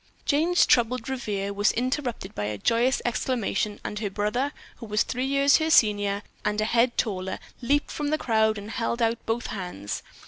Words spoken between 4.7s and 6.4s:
who was three years her senior